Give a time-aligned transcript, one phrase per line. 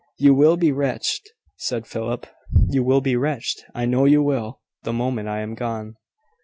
[0.17, 1.21] "You will be wretched,"
[1.57, 2.25] said Philip;
[2.69, 5.93] "you will be wretched I know you will the moment I am gone."